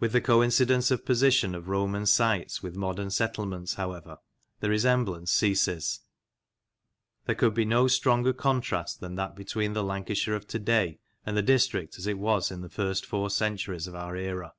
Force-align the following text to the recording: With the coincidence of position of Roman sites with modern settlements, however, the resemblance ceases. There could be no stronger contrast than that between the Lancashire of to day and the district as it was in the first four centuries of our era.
With 0.00 0.12
the 0.12 0.22
coincidence 0.22 0.90
of 0.90 1.04
position 1.04 1.54
of 1.54 1.68
Roman 1.68 2.06
sites 2.06 2.62
with 2.62 2.74
modern 2.74 3.10
settlements, 3.10 3.74
however, 3.74 4.16
the 4.60 4.70
resemblance 4.70 5.30
ceases. 5.30 6.00
There 7.26 7.34
could 7.34 7.52
be 7.52 7.66
no 7.66 7.86
stronger 7.86 8.32
contrast 8.32 9.00
than 9.00 9.16
that 9.16 9.36
between 9.36 9.74
the 9.74 9.84
Lancashire 9.84 10.34
of 10.36 10.46
to 10.46 10.58
day 10.58 11.00
and 11.26 11.36
the 11.36 11.42
district 11.42 11.98
as 11.98 12.06
it 12.06 12.16
was 12.18 12.50
in 12.50 12.62
the 12.62 12.70
first 12.70 13.04
four 13.04 13.28
centuries 13.28 13.86
of 13.86 13.94
our 13.94 14.16
era. 14.16 14.54